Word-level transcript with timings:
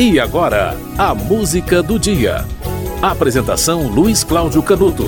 E 0.00 0.18
agora, 0.18 0.74
a 0.96 1.14
música 1.14 1.82
do 1.82 1.98
dia. 1.98 2.46
Apresentação 3.02 3.86
Luiz 3.86 4.24
Cláudio 4.24 4.62
Canuto. 4.62 5.04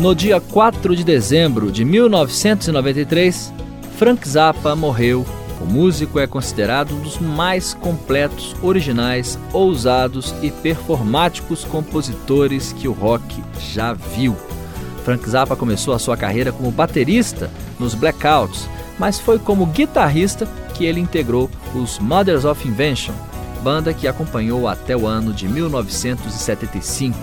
No 0.00 0.16
dia 0.16 0.40
4 0.40 0.96
de 0.96 1.04
dezembro 1.04 1.70
de 1.70 1.84
1993, 1.84 3.52
Frank 3.96 4.28
Zappa 4.28 4.74
morreu. 4.74 5.24
O 5.60 5.64
músico 5.64 6.18
é 6.18 6.26
considerado 6.26 6.92
um 6.92 7.02
dos 7.02 7.20
mais 7.20 7.72
completos, 7.74 8.56
originais, 8.64 9.38
ousados 9.52 10.34
e 10.42 10.50
performáticos 10.50 11.62
compositores 11.62 12.72
que 12.72 12.88
o 12.88 12.92
rock 12.92 13.44
já 13.60 13.92
viu. 13.92 14.36
Frank 15.04 15.30
Zappa 15.30 15.54
começou 15.54 15.94
a 15.94 16.00
sua 16.00 16.16
carreira 16.16 16.50
como 16.50 16.72
baterista 16.72 17.48
nos 17.78 17.94
Blackouts, 17.94 18.68
mas 18.98 19.20
foi 19.20 19.38
como 19.38 19.66
guitarrista 19.66 20.48
que 20.74 20.84
ele 20.84 20.98
integrou 20.98 21.48
os 21.76 22.00
Mothers 22.00 22.44
of 22.44 22.66
Invention, 22.66 23.14
banda 23.66 23.92
que 23.92 24.06
acompanhou 24.06 24.68
até 24.68 24.96
o 24.96 25.08
ano 25.08 25.32
de 25.32 25.48
1975. 25.48 27.18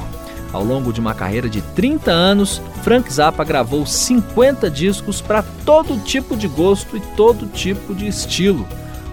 Ao 0.52 0.62
longo 0.62 0.92
de 0.92 1.00
uma 1.00 1.14
carreira 1.14 1.48
de 1.48 1.62
30 1.62 2.12
anos, 2.12 2.62
Frank 2.82 3.12
Zappa 3.14 3.46
gravou 3.46 3.86
50 3.86 4.70
discos 4.70 5.22
para 5.22 5.42
todo 5.66 6.04
tipo 6.04 6.36
de 6.36 6.50
gosto 6.50 6.98
e 6.98 7.00
todo 7.16 7.48
tipo 7.48 7.96
de 7.96 8.08
estilo. 8.08 8.68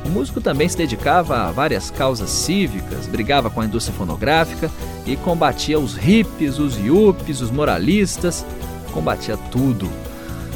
O 0.05 0.09
músico 0.09 0.41
também 0.41 0.69
se 0.69 0.77
dedicava 0.77 1.43
a 1.43 1.53
várias 1.53 1.89
causas 1.89 2.31
cívicas, 2.31 3.07
brigava 3.07 3.49
com 3.49 3.61
a 3.61 3.65
indústria 3.65 3.97
fonográfica 3.97 4.69
e 5.07 5.15
combatia 5.15 5.79
os 5.79 5.95
hippies, 5.95 6.59
os 6.59 6.77
yuppies, 6.77 7.41
os 7.41 7.53
moralistas, 7.53 8.45
combatia 8.91 9.37
tudo. 9.37 9.89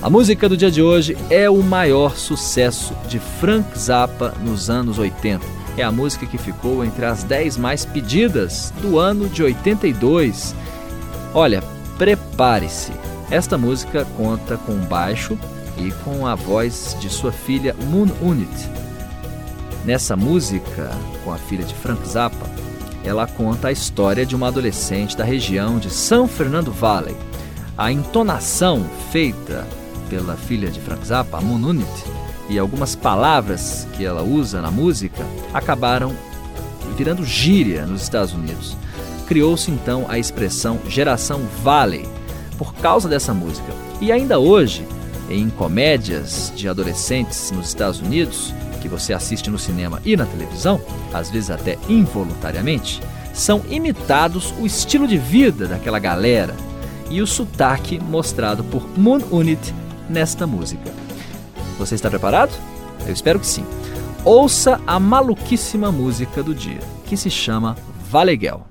A 0.02 0.10
música 0.10 0.48
do 0.48 0.56
dia 0.56 0.73
de 0.73 0.82
hoje 0.82 1.16
é 1.30 1.48
o 1.48 1.62
maior 1.62 2.16
sucesso 2.16 2.93
de 3.06 3.20
Frank 3.20 3.79
Zappa 3.79 4.34
nos 4.43 4.68
anos 4.68 4.98
80 4.98 5.53
é 5.77 5.83
a 5.83 5.91
música 5.91 6.27
que 6.27 6.38
ficou 6.38 6.84
entre 6.84 7.05
as 7.05 7.24
10 7.24 7.56
mais 7.56 7.84
pedidas 7.84 8.73
do 8.80 8.98
ano 8.98 9.29
de 9.29 9.43
82. 9.43 10.54
Olha, 11.32 11.62
prepare-se. 11.98 12.93
Esta 13.30 13.59
música 13.59 14.07
conta 14.16 14.57
com 14.57 14.76
baixo 14.76 15.38
e 15.76 15.90
com 16.04 16.26
a 16.26 16.35
voz 16.35 16.96
de 17.01 17.09
sua 17.09 17.32
filha 17.32 17.74
Moon 17.88 18.09
Unit. 18.23 18.71
Nessa 19.85 20.16
música, 20.16 20.90
com 21.24 21.32
a 21.32 21.38
filha 21.38 21.65
de 21.65 21.74
Frank 21.74 22.07
Zappa, 22.07 22.48
ela 23.04 23.26
conta 23.26 23.68
a 23.68 23.73
história 23.73 24.24
de 24.24 24.35
uma 24.35 24.48
adolescente 24.48 25.16
da 25.16 25.24
região 25.24 25.79
de 25.79 25.91
São 25.91 26.26
Fernando 26.26 26.73
Valley. 26.73 27.16
A 27.76 27.91
entonação 27.91 28.87
feita 29.10 29.66
pela 30.09 30.37
filha 30.37 30.70
de 30.70 30.80
Frank 30.80 31.07
Zappa, 31.07 31.41
Moon 31.41 31.68
Unit, 31.68 31.91
e 32.48 32.59
algumas 32.59 32.95
palavras 32.95 33.87
que 33.96 34.04
ela 34.04 34.23
usa 34.23 34.60
na 34.60 34.70
música 34.70 35.24
acabaram 35.52 36.14
virando 36.96 37.24
gíria 37.24 37.86
nos 37.86 38.02
Estados 38.02 38.34
Unidos. 38.34 38.76
Criou-se 39.26 39.70
então 39.70 40.04
a 40.09 40.18
expressão 40.18 40.78
geração 40.88 41.40
Valley 41.62 42.06
por 42.59 42.74
causa 42.74 43.09
dessa 43.09 43.32
música. 43.32 43.73
E 44.01 44.12
ainda 44.12 44.38
hoje, 44.38 44.86
em 45.30 45.48
comédias 45.48 46.52
de 46.54 46.68
adolescentes 46.68 47.51
nos 47.51 47.68
Estados 47.68 48.01
Unidos, 48.01 48.52
que 48.82 48.88
você 48.88 49.14
assiste 49.14 49.48
no 49.48 49.58
cinema 49.58 50.01
e 50.04 50.14
na 50.14 50.26
televisão, 50.26 50.80
às 51.12 51.30
vezes 51.30 51.51
até 51.51 51.79
involuntariamente, 51.88 53.01
são 53.32 53.62
imitados 53.70 54.52
o 54.60 54.66
estilo 54.66 55.08
de 55.08 55.16
vida 55.16 55.66
daquela 55.66 55.98
galera 55.98 56.54
e 57.10 57.23
o 57.23 57.26
sotaque 57.26 57.98
mostrado 57.98 58.62
por 58.64 58.86
Moon 58.96 59.20
Unit 59.30 59.74
nesta 60.08 60.46
música. 60.46 61.04
Você 61.78 61.94
está 61.94 62.08
preparado? 62.08 62.52
Eu 63.06 63.12
espero 63.12 63.38
que 63.40 63.46
sim. 63.46 63.64
Ouça 64.25 64.80
a 64.86 64.98
maluquíssima 64.98 65.92
música 65.92 66.42
do 66.42 66.54
dia, 66.54 66.80
que 67.04 67.16
se 67.16 67.30
chama 67.30 67.76
Valeguel. 68.10 68.66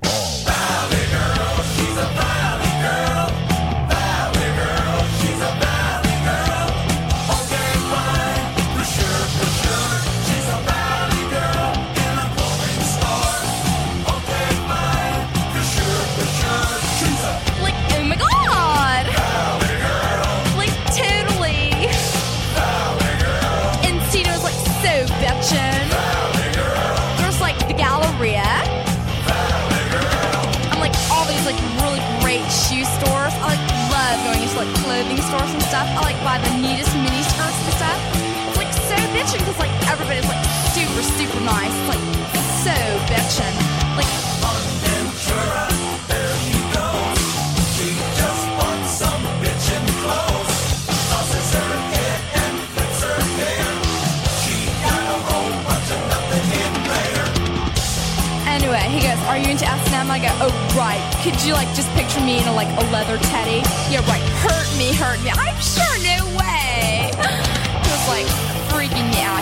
Like 39.24 39.32
so 39.32 39.36
bitchin' 39.36 39.40
because 39.40 39.58
like 39.58 39.72
everybody's 39.88 40.28
like 40.28 40.44
super 40.74 41.02
super 41.02 41.40
nice. 41.40 41.88
Like 41.88 42.00
so 42.62 42.76
bitchin'. 43.08 43.56
Like 43.96 44.06
there 46.08 46.34
just 48.16 48.98
some 48.98 49.24
and 49.24 49.64
got 50.02 50.12
a. 50.12 50.44
Anyway, 58.46 58.84
he 58.88 59.00
goes, 59.00 59.18
"Are 59.26 59.38
you 59.38 59.50
into 59.50 59.66
S&M?" 59.66 60.10
I 60.10 60.18
go, 60.18 60.28
"Oh 60.40 60.52
right. 60.76 61.00
Could 61.22 61.42
you 61.44 61.54
like 61.54 61.68
just 61.74 61.88
picture 61.90 62.20
me 62.20 62.40
in 62.40 62.48
a 62.48 62.52
like 62.52 62.68
a 62.78 62.84
leather 62.92 63.18
teddy?" 63.18 63.62
Yeah, 63.90 64.06
right 64.08 64.22
hurt 64.44 64.68
me, 64.78 64.92
hurt 64.94 65.20
me. 65.22 65.30
I'm 65.30 65.60
sure, 65.60 65.98
no 66.02 66.24
way. 66.36 67.10
He 67.84 67.90
was 67.90 68.08
like. 68.08 68.53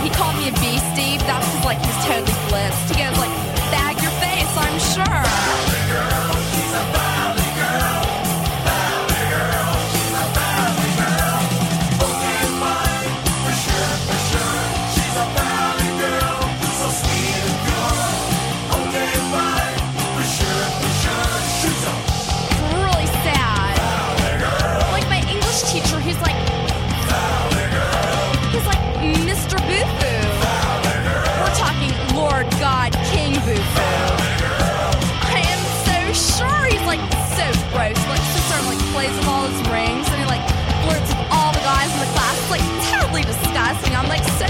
He 0.03 0.11
called 0.11 0.37
me 0.37 0.49
a 0.49 0.53
beastie. 0.53 1.19
That's 1.27 1.47
just 1.53 1.65
like 1.65 1.79
his 1.79 1.97
totally 2.05 2.33
blitzed. 2.51 2.91
He 2.91 2.97
goes 3.03 3.17
like, 3.19 3.31
bag 3.71 4.03
your 4.03 4.13
face, 4.19 4.57
I'm 4.57 4.79
sure. 4.93 5.23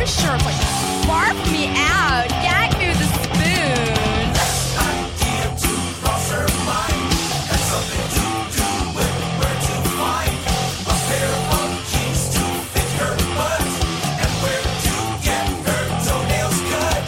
Sure. 0.06 0.34
It's 0.34 0.44
like, 0.44 0.60
barf 1.08 1.36
me 1.52 1.68
out. 1.76 2.28
Gag 2.44 2.76
me 2.78 2.88
with 2.88 3.00
a 3.00 3.08
spoon. 3.08 3.92
where 9.38 9.58
to 9.66 9.74
find 9.98 10.36
a 10.84 10.94
pair 11.08 11.30
of 11.32 11.72
to 12.34 12.44
fit 12.72 12.90
her 13.00 13.14
and 14.22 14.32
where 14.42 14.64
to 14.86 14.94
get 15.26 15.46
her 15.66 15.82
cut. 16.70 17.06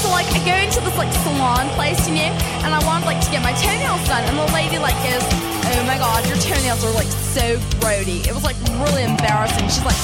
So 0.00 0.08
like, 0.10 0.28
I 0.32 0.40
go 0.44 0.54
into 0.56 0.80
this 0.80 0.96
like 0.96 1.12
salon 1.24 1.68
place, 1.76 2.08
you 2.08 2.14
know, 2.14 2.32
and 2.64 2.74
I 2.74 2.80
want 2.86 3.04
like 3.04 3.20
to 3.24 3.30
get 3.30 3.42
my 3.42 3.52
toenails 3.52 4.06
done, 4.08 4.24
and 4.24 4.38
the 4.38 4.52
lady 4.52 4.78
like 4.78 4.98
is 5.04 5.45
oh 5.78 5.84
my 5.86 5.98
god, 5.98 6.26
your 6.26 6.36
toenails 6.38 6.84
are 6.84 6.92
like 6.92 7.10
so 7.36 7.58
grody. 7.80 8.26
It 8.26 8.34
was 8.34 8.44
like 8.44 8.56
really 8.80 9.04
embarrassing. 9.04 9.64
She's 9.68 9.84
like, 9.84 9.98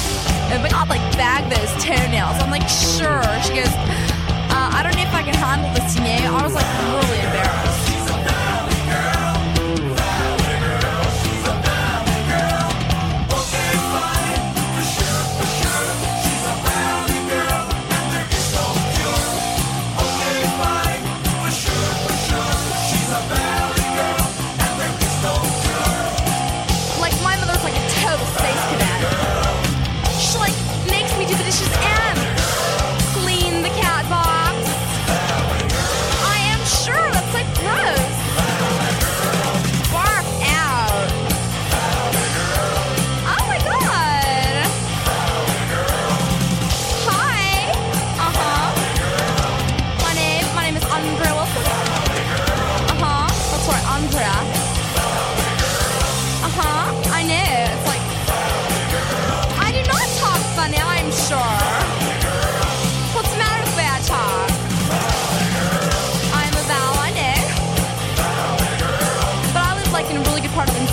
oh 0.53 0.61
my 0.63 0.69
god, 0.69 0.89
like 0.89 1.01
bag 1.17 1.49
those 1.49 1.73
toenails. 1.83 2.37
I'm 2.43 2.51
like, 2.51 2.69
sure. 2.69 3.23
She 3.43 3.55
goes, 3.57 3.73
uh, 4.53 4.69
I 4.73 4.83
don't 4.83 4.95
know 4.97 5.03
if 5.03 5.15
I 5.15 5.23
can 5.23 5.35
handle 5.35 5.73
this, 5.75 5.95
you 5.97 6.03
know. 6.03 6.37
I 6.37 6.43
was 6.43 6.55
like 6.55 6.69
really 6.93 7.21
embarrassed. 7.25 7.92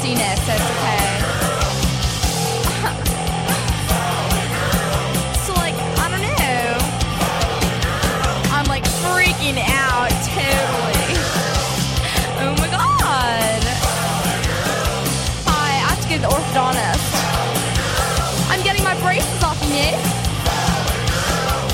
Encino, 0.09 0.33
so 0.41 0.53
okay. 0.53 1.05
so 5.45 5.53
like, 5.53 5.77
I 5.99 6.09
don't 6.09 6.25
know. 6.25 6.77
I'm 8.51 8.65
like 8.65 8.85
freaking 8.85 9.59
out 9.69 10.09
totally. 10.25 11.13
Oh 12.41 12.55
my 12.57 12.69
god. 12.71 13.61
Hi, 15.45 15.69
I 15.75 15.91
have 15.93 16.01
to 16.01 16.07
go 16.07 16.15
to 16.15 16.21
the 16.21 16.27
orthodontist. 16.29 17.07
I'm 18.49 18.63
getting 18.63 18.83
my 18.83 18.95
braces 19.01 19.43
off, 19.43 19.61
know? 19.61 19.91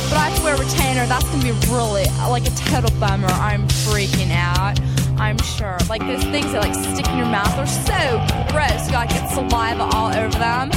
But 0.09 0.17
I 0.17 0.29
have 0.29 0.35
to 0.37 0.43
wear 0.43 0.55
a 0.55 0.59
retainer. 0.59 1.05
That's 1.05 1.29
gonna 1.29 1.43
be 1.43 1.51
really 1.71 2.05
like 2.27 2.47
a 2.47 2.51
total 2.67 2.89
bummer. 2.99 3.27
I'm 3.27 3.67
freaking 3.67 4.31
out. 4.31 4.79
I'm 5.17 5.37
sure. 5.39 5.77
Like 5.89 6.01
those 6.01 6.23
things 6.25 6.51
that 6.51 6.61
like 6.61 6.75
stick 6.75 7.07
in 7.07 7.17
your 7.17 7.27
mouth 7.27 7.55
are 7.57 7.67
so 7.67 8.19
gross. 8.51 8.85
You 8.85 8.91
gotta 8.91 9.13
get 9.13 9.29
saliva 9.29 9.83
all 9.95 10.13
over 10.13 10.37
them. 10.37 10.69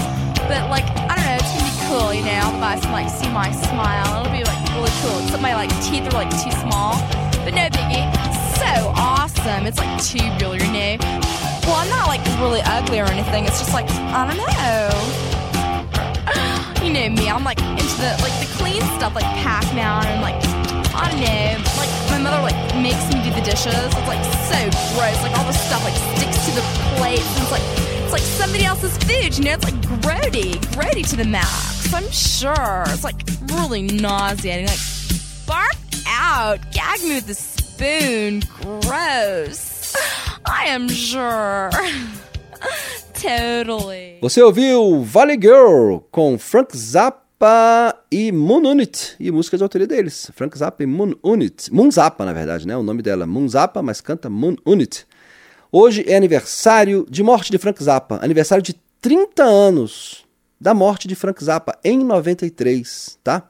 But 0.47 0.71
like 0.71 0.87
I 1.11 1.17
don't 1.17 1.27
know, 1.27 1.39
it's 1.41 1.53
gonna 1.53 1.69
be 1.69 1.77
cool. 1.91 2.15
You 2.15 2.25
know, 2.25 2.53
the 2.53 2.61
guys 2.63 2.81
can 2.83 2.93
like 2.93 3.11
see 3.11 3.29
my 3.31 3.51
smile. 3.51 4.21
It'll 4.21 4.33
be 4.33 4.45
like 4.45 4.61
really 4.75 4.95
cool. 5.03 5.19
Except 5.23 5.43
my 5.43 5.55
like 5.55 5.71
teeth 5.83 6.07
are 6.07 6.17
like 6.17 6.31
too 6.31 6.53
small. 6.63 6.97
But 7.45 7.55
no 7.55 7.67
biggie. 7.69 8.07
So 8.57 8.93
awesome. 8.95 9.67
It's 9.67 9.79
like 9.79 10.03
tubular, 10.03 10.57
you 10.57 10.73
know. 10.73 10.97
Well, 11.67 11.77
I'm 11.77 11.91
not 11.91 12.09
like 12.09 12.25
really 12.41 12.63
ugly 12.65 13.01
or 13.01 13.07
anything. 13.07 13.45
It's 13.45 13.59
just 13.59 13.75
like 13.75 13.91
I 13.91 14.27
don't 14.27 14.39
know 14.39 15.38
you 16.83 16.93
know 16.93 17.09
me, 17.11 17.29
I'm 17.29 17.45
like 17.45 17.61
into 17.61 17.97
the 17.99 18.17
like 18.23 18.35
the 18.41 18.49
clean 18.59 18.83
stuff 18.99 19.15
like 19.15 19.25
Pac-Man 19.43 20.07
and 20.07 20.23
like 20.23 20.37
I 20.95 21.11
don't 21.11 21.21
know, 21.21 21.65
like 21.77 21.91
my 22.11 22.19
mother 22.19 22.43
like 22.43 22.59
makes 22.83 23.03
me 23.13 23.23
do 23.23 23.31
the 23.31 23.43
dishes. 23.43 23.75
It's 23.75 24.09
like 24.09 24.25
so 24.47 24.59
gross. 24.95 25.23
Like 25.23 25.37
all 25.39 25.45
the 25.45 25.53
stuff 25.53 25.83
like 25.85 25.95
sticks 26.17 26.47
to 26.47 26.53
the 26.55 26.65
plate 26.97 27.21
and 27.21 27.43
it's 27.43 27.51
like 27.51 27.63
it's 28.03 28.13
like 28.13 28.23
somebody 28.23 28.65
else's 28.65 28.97
food, 28.99 29.37
you 29.37 29.45
know, 29.45 29.53
it's 29.53 29.65
like 29.65 29.81
grody, 30.01 30.55
grody 30.75 31.09
to 31.11 31.17
the 31.17 31.25
max. 31.25 31.93
I'm 31.93 32.11
sure. 32.11 32.85
It's 32.87 33.05
like 33.05 33.21
really 33.53 33.83
nauseating. 33.83 34.67
Like 34.67 34.81
bark 35.47 35.77
out, 36.07 36.59
gag 36.73 37.03
me 37.03 37.17
with 37.17 37.29
a 37.29 37.35
spoon. 37.35 38.43
Gross. 38.61 39.97
I 40.47 40.65
am 40.67 40.89
sure. 40.89 41.71
totally. 43.21 44.19
Você 44.21 44.41
ouviu 44.43 45.03
Valley 45.03 45.39
Girl 45.41 45.99
com 46.11 46.39
Frank 46.39 46.77
Zappa 46.77 47.97
e 48.11 48.31
Moon 48.31 48.65
Unit, 48.67 49.17
e 49.19 49.31
música 49.31 49.57
de 49.57 49.63
autoria 49.63 49.87
deles. 49.87 50.31
Frank 50.35 50.57
Zappa 50.57 50.83
e 50.83 50.87
Moon 50.87 51.15
Unit. 51.23 51.73
Moon 51.73 51.91
Zappa, 51.91 52.25
na 52.25 52.33
verdade, 52.33 52.67
né? 52.67 52.77
O 52.77 52.83
nome 52.83 53.03
dela 53.03 53.27
Moon 53.27 53.49
Zappa, 53.49 53.83
mas 53.83 54.01
canta 54.01 54.31
Moon 54.31 54.57
Unit. 54.65 55.07
Hoje 55.71 56.05
é 56.07 56.17
aniversário 56.17 57.07
de 57.11 57.23
morte 57.23 57.51
de 57.51 57.59
Frank 57.59 57.83
Zappa, 57.83 58.19
aniversário 58.23 58.63
de 58.63 58.75
30 59.01 59.43
anos 59.43 60.25
da 60.61 60.73
morte 60.73 61.07
de 61.07 61.15
Frank 61.15 61.43
Zappa 61.43 61.79
em 61.85 61.99
93, 62.05 63.19
tá? 63.23 63.49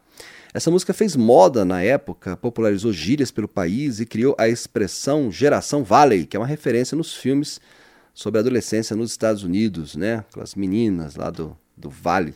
Essa 0.53 0.71
música 0.71 0.95
fez 0.95 1.15
moda 1.15 1.65
na 1.65 1.83
época, 1.83 2.37
popularizou 2.37 2.93
gírias 2.93 3.31
pelo 3.31 3.47
país 3.47 4.01
e 4.01 4.07
criou 4.07 4.35
a 4.39 4.49
expressão 4.49 5.31
Geração 5.31 5.85
Valley, 5.85 6.27
que 6.27 6.37
é 6.37 6.41
uma 6.41 6.47
referência 6.47 6.97
nos 6.97 7.15
filmes 7.15 7.61
sobre 8.19 8.39
a 8.39 8.41
adolescência 8.41 8.97
nos 8.97 9.13
Estados 9.13 9.45
Unidos, 9.45 9.95
né? 9.95 10.25
Aquelas 10.29 10.57
meninas 10.57 11.15
lá 11.15 11.31
do, 11.31 11.57
do 11.77 11.89
Vale 11.89 12.35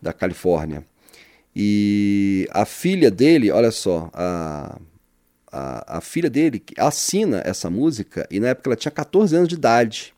da 0.00 0.10
Califórnia. 0.10 0.86
E 1.54 2.48
a 2.50 2.64
filha 2.64 3.10
dele, 3.10 3.50
olha 3.50 3.70
só, 3.70 4.10
a, 4.14 4.80
a, 5.52 5.98
a 5.98 6.00
filha 6.00 6.30
dele 6.30 6.64
assina 6.78 7.42
essa 7.44 7.68
música 7.68 8.26
e 8.30 8.40
na 8.40 8.48
época 8.48 8.70
ela 8.70 8.76
tinha 8.76 8.90
14 8.90 9.36
anos 9.36 9.50
de 9.50 9.54
idade. 9.54 10.14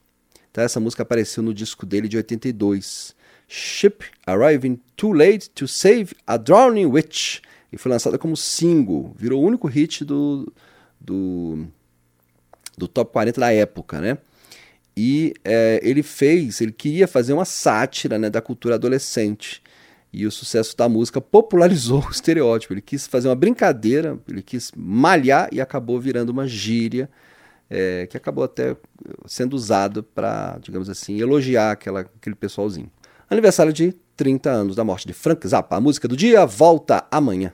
Tá? 0.52 0.62
Essa 0.62 0.78
música 0.78 1.02
apareceu 1.02 1.42
no 1.42 1.52
disco 1.52 1.84
dele 1.84 2.06
de 2.06 2.16
82. 2.16 3.16
Ship 3.48 4.04
Arriving 4.24 4.78
Too 4.96 5.12
Late 5.12 5.50
to 5.50 5.66
Save 5.66 6.14
a 6.24 6.36
Drowning 6.36 6.86
Witch. 6.86 7.40
E 7.72 7.76
foi 7.76 7.90
lançada 7.90 8.16
como 8.16 8.36
single. 8.36 9.12
Virou 9.18 9.42
o 9.42 9.44
único 9.44 9.66
hit 9.66 10.04
do, 10.04 10.52
do, 11.00 11.66
do 12.78 12.86
top 12.86 13.10
40 13.10 13.40
da 13.40 13.52
época, 13.52 14.00
né? 14.00 14.18
E 14.96 15.34
é, 15.44 15.78
ele 15.82 16.02
fez, 16.02 16.60
ele 16.60 16.72
queria 16.72 17.06
fazer 17.06 17.32
uma 17.32 17.44
sátira 17.44 18.18
né, 18.18 18.30
da 18.30 18.40
cultura 18.40 18.76
adolescente. 18.76 19.62
E 20.12 20.26
o 20.26 20.30
sucesso 20.30 20.74
da 20.76 20.88
música 20.88 21.20
popularizou 21.20 22.02
o 22.06 22.10
estereótipo. 22.10 22.72
Ele 22.72 22.80
quis 22.80 23.06
fazer 23.06 23.28
uma 23.28 23.34
brincadeira, 23.34 24.18
ele 24.26 24.42
quis 24.42 24.72
malhar 24.74 25.48
e 25.52 25.60
acabou 25.60 26.00
virando 26.00 26.30
uma 26.30 26.46
gíria 26.46 27.10
é, 27.68 28.06
que 28.06 28.16
acabou 28.16 28.44
até 28.44 28.76
sendo 29.26 29.54
usado 29.54 30.02
para, 30.02 30.58
digamos 30.62 30.88
assim, 30.88 31.20
elogiar 31.20 31.72
aquela, 31.72 32.00
aquele 32.00 32.36
pessoalzinho. 32.36 32.90
Aniversário 33.28 33.72
de 33.72 33.94
30 34.16 34.48
anos 34.48 34.76
da 34.76 34.84
morte 34.84 35.06
de 35.06 35.12
Frank 35.12 35.46
Zappa. 35.46 35.76
A 35.76 35.80
música 35.80 36.08
do 36.08 36.16
dia 36.16 36.46
volta 36.46 37.06
amanhã. 37.10 37.52